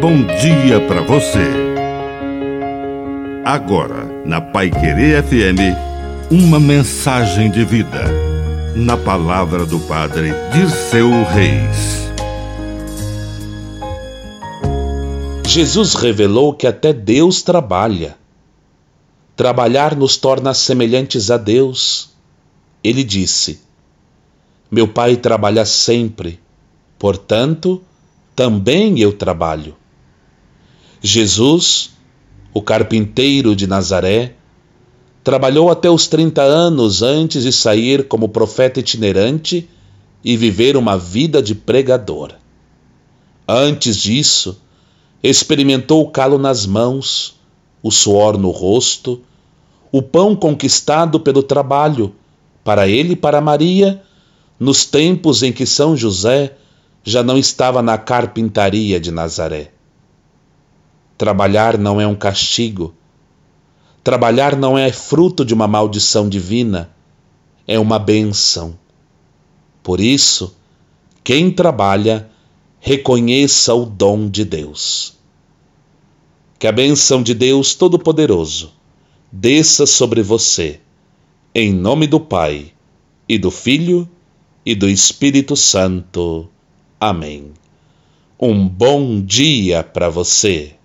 [0.00, 1.46] bom dia para você.
[3.44, 5.76] Agora, na Pai Querer FM,
[6.30, 8.04] uma mensagem de vida.
[8.74, 12.08] Na palavra do Padre Dirceu Reis.
[15.46, 18.16] Jesus revelou que até Deus trabalha.
[19.36, 22.08] Trabalhar nos torna semelhantes a Deus.
[22.82, 23.60] Ele disse:
[24.70, 26.40] Meu Pai trabalha sempre,
[26.98, 27.82] portanto,
[28.34, 29.79] também eu trabalho.
[31.02, 31.92] Jesus,
[32.52, 34.34] o carpinteiro de Nazaré,
[35.24, 39.68] trabalhou até os 30 anos antes de sair como profeta itinerante
[40.22, 42.34] e viver uma vida de pregador.
[43.48, 44.60] Antes disso,
[45.22, 47.34] experimentou o calo nas mãos,
[47.82, 49.22] o suor no rosto,
[49.90, 52.14] o pão conquistado pelo trabalho,
[52.62, 54.02] para ele e para Maria,
[54.58, 56.56] nos tempos em que São José
[57.02, 59.72] já não estava na carpintaria de Nazaré.
[61.20, 62.94] Trabalhar não é um castigo.
[64.02, 66.96] Trabalhar não é fruto de uma maldição divina,
[67.68, 68.78] é uma benção.
[69.82, 70.56] Por isso,
[71.22, 72.30] quem trabalha,
[72.78, 75.18] reconheça o dom de Deus.
[76.58, 78.72] Que a benção de Deus Todo-Poderoso
[79.30, 80.80] desça sobre você,
[81.54, 82.72] em nome do Pai,
[83.28, 84.08] e do Filho,
[84.64, 86.48] e do Espírito Santo.
[86.98, 87.52] Amém.
[88.40, 90.76] Um bom dia para você.